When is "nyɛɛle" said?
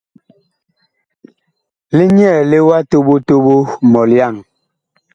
2.15-2.57